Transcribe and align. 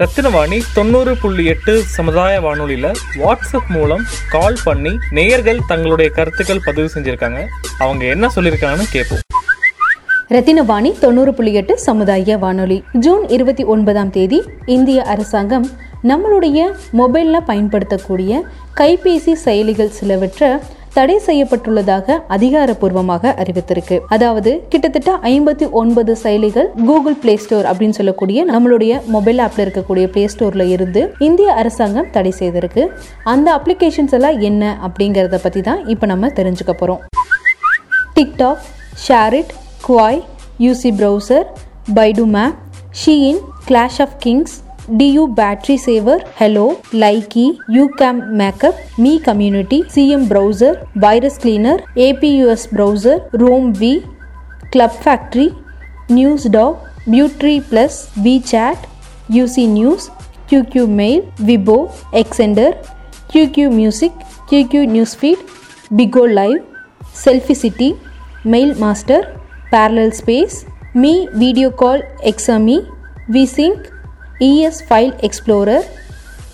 ரத்தினவாணி 0.00 0.58
தொண்ணூறு 0.74 1.16
புள்ளி 1.16 1.44
எட்டு 1.44 1.82
சமுதாய 1.82 2.40
வானொலியில் 2.40 2.86
வாட்ஸ்அப் 3.14 3.68
மூலம் 3.68 4.04
கால் 4.30 4.56
பண்ணி 4.64 4.92
நேயர்கள் 5.10 5.60
தங்களுடைய 5.66 6.10
கருத்துக்கள் 6.10 6.60
பதிவு 6.64 6.90
செஞ்சுருக்காங்க. 6.94 7.46
அவங்க 7.78 8.04
என்ன 8.04 8.30
சொல்லியிருக்காங்கன்னு 8.36 8.86
கேட்போம் 8.92 9.20
ரத்தினவாணி 10.28 10.98
தொண்ணூறு 10.98 11.34
புள்ளி 11.34 11.52
எட்டு 11.52 11.78
சமுதாய 11.78 12.38
வானொலி. 12.38 12.84
ஜூன் 12.92 13.28
இருபத்தி 13.28 13.64
ஒன்பதாம் 13.64 14.10
தேதி 14.10 14.42
இந்திய 14.66 15.02
அரசாங்கம் 15.02 15.70
நம்மளுடைய 16.02 16.74
மொபைலில் 16.92 17.46
பயன்படுத்தக்கூடிய 17.46 18.44
கைபேசி 18.76 19.34
செயலிகள் 19.44 19.96
சிலவற்றை 19.98 20.50
தடை 20.96 21.20
செய்யப்பட்டுள்ளதாக 21.26 22.16
அதிகாரப்பூர்வமாக 22.28 23.34
அறிவித்திருக்கு. 23.42 24.00
அதாவது 24.08 24.66
கிட்டத்தட்ட 24.68 25.16
ஐம்பத்தி 25.22 25.70
ஒன்பது 25.70 26.16
செயலிகள் 26.22 26.68
கூகுள் 26.86 27.14
பிளே 27.14 27.36
ஸ்டோர் 27.36 27.64
அப்படின்னு 27.64 27.90
சொல்லக்கூடிய 27.90 28.44
நம்மளுடைய 28.44 29.06
மொபைல் 29.06 29.38
ஆப்ல 29.38 29.64
இருக்கக்கூடிய 29.66 30.06
பிளே 30.06 30.28
ஸ்டோர்ல 30.34 30.68
இருந்து 30.68 31.14
இந்திய 31.18 31.52
அரசாங்கம் 31.52 32.10
தடை 32.10 32.34
செய்திருக்கு. 32.38 32.88
அந்த 33.24 33.60
அப்ளிகேஷன்ஸ் 33.60 34.10
எல்லாம் 34.10 34.40
என்ன 34.40 34.78
அப்படிங்கறத 34.88 35.38
பத்தி 35.42 35.60
தான் 35.60 35.86
இப்போ 35.86 36.06
நம்ம 36.06 36.28
தெரிஞ்சுக்க 36.28 36.74
போறோம். 36.80 37.00
TikTok 38.14 38.62
SHAREit 39.08 39.52
Kwai 39.88 40.22
UC 40.58 40.92
Browser 41.00 41.46
Baidu 41.94 42.26
Map 42.26 42.54
SHEIN 43.04 43.40
Clash 43.68 44.00
of 44.00 44.18
Kings 44.18 44.61
DU 44.88 45.28
Battery 45.28 45.76
Saver, 45.76 46.18
Hello, 46.34 46.80
Likey, 46.90 47.56
UCAM 47.68 48.36
Backup, 48.36 48.74
Me 48.98 49.20
Community, 49.20 49.84
CM 49.84 50.28
Browser, 50.28 50.88
Virus 50.96 51.38
Cleaner, 51.38 51.78
APUS 51.96 52.66
Browser, 52.66 53.20
Roam 53.32 53.72
V, 53.72 54.04
Club 54.72 54.90
Factory, 54.90 55.54
NewsDog, 56.08 56.80
Butry 57.06 57.60
Plus, 57.68 58.10
VChat, 58.16 58.76
UC 59.30 59.68
News, 59.68 60.10
QQ 60.48 60.88
Mail, 60.88 61.22
Vibo, 61.36 61.88
Xender, 62.12 62.74
QQ 63.28 63.72
Music, 63.72 64.12
QQ 64.48 64.88
Newsfeed, 64.88 65.38
Bigo 65.92 66.26
Live, 66.26 66.64
Selfie 67.14 67.54
City, 67.54 67.94
Mailmaster, 68.44 69.38
Parallel 69.70 70.10
Space, 70.10 70.66
Me 70.92 71.28
Video 71.34 71.70
Call 71.70 72.02
XME, 72.24 72.84
VSync, 73.30 73.92
ES 74.48 74.82
File 74.88 75.14
Explorer, 75.22 75.82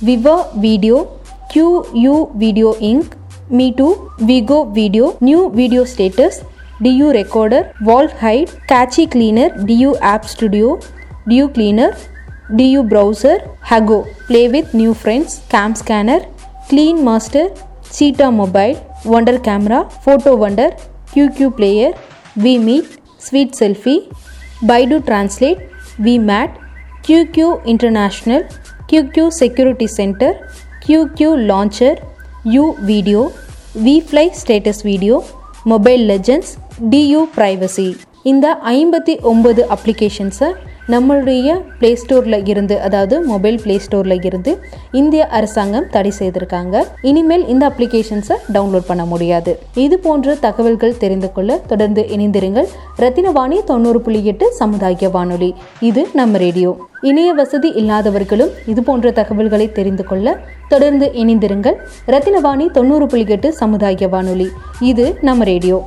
Viva 0.00 0.36
Video, 0.56 1.18
QU 1.52 2.14
Video 2.36 2.74
Inc., 2.74 3.16
Me2, 3.50 4.18
Vigo 4.20 4.64
Video, 4.64 5.16
New 5.20 5.50
Video 5.50 5.84
Status, 5.84 6.42
DU 6.82 7.10
Recorder, 7.12 7.72
Vault 7.82 8.12
Hide, 8.12 8.50
Catchy 8.68 9.06
Cleaner, 9.06 9.48
DU 9.66 9.96
App 10.00 10.24
Studio, 10.24 10.78
DU 11.28 11.48
Cleaner, 11.48 11.90
DU 12.56 12.82
Browser, 12.82 13.36
Hago, 13.64 14.06
Play 14.26 14.48
with 14.48 14.72
New 14.74 14.94
Friends, 14.94 15.42
Cam 15.48 15.74
Scanner, 15.74 16.20
Clean 16.68 17.04
Master, 17.04 17.50
Cheetah 17.92 18.30
Mobile, 18.30 18.76
Wonder 19.04 19.38
Camera, 19.38 19.88
Photo 20.04 20.34
Wonder, 20.34 20.70
QQ 21.12 21.56
Player, 21.56 21.92
VMeet, 22.38 22.98
Sweet 23.18 23.52
Selfie, 23.52 24.10
Baidu 24.62 25.04
Translate, 25.04 25.58
VMAT, 25.98 26.61
QQ 27.04 27.36
international 27.72 28.44
QQ 28.90 29.24
security 29.38 29.88
center 29.96 30.36
QQ 30.84 31.18
launcher 31.48 31.98
U 32.52 32.64
video 32.84 33.22
V 33.84 33.94
fly 34.08 34.26
status 34.40 34.82
video 34.88 35.16
mobile 35.66 36.02
legends 36.10 36.52
DU 36.92 37.20
privacy 37.36 37.88
இந்த 38.24 38.46
ஐம்பத்தி 38.72 39.14
ஒம்பது 39.24 39.62
அப்ளிகேஷன்ஸை 39.76 40.50
நம்மளுடைய 40.88 41.60
play 41.78 41.98
ஸ்டோரில் 42.02 42.48
இருந்து 42.48 42.80
அதாவது 42.80 43.20
mobile 43.20 43.60
play 43.62 43.80
ஸ்டோரில் 43.86 44.24
இருந்து 44.24 44.58
இந்திய 44.92 45.26
அரசாங்கம் 45.26 45.88
தடை 45.90 46.12
செய்திருக்காங்க. 46.18 46.82
இனிமேல் 47.02 47.46
இந்த 47.46 47.68
அப்ளிகேஷன்ஸை 47.68 48.32
டவுன்லோட் 48.52 48.86
பண்ண 48.86 49.04
முடியாது. 49.04 49.58
இது 49.74 49.98
போன்ற 49.98 50.34
தகவல்கள் 50.34 50.96
தெரிந்து 50.96 51.32
கொள்ள 51.32 51.60
தொடர்ந்து 51.66 52.02
இணைந்திருங்கள். 52.02 52.66
ரத்தினவாணி 52.98 53.64
தொண்ணூறு 53.64 54.00
புள்ளி 54.00 54.24
எட்டு 54.24 54.52
சமுதாய 54.52 55.08
வானொலி. 55.08 55.54
இது 55.80 56.08
நம்ம 56.12 56.38
ரேடியோ. 56.38 56.76
இணைய 57.00 57.32
வசதி 57.32 57.68
இல்லாதவர்களும் 57.68 58.50
இது 58.66 58.82
போன்ற 58.82 59.10
தகவல்களை 59.10 59.72
தெரிந்து 59.72 60.04
கொள்ள 60.04 60.38
தொடர்ந்து 60.68 61.10
இணைந்திருங்கள். 61.14 61.74
ரத்தினவாணி 62.06 62.70
தொண்ணூறு 62.70 63.06
புள்ளி 63.06 63.26
எட்டு 63.28 63.52
சமுதாய 63.52 64.08
வானொலி. 64.08 64.48
இது 64.80 65.18
நம்ம 65.20 65.44
ரேடியோ. 65.44 65.86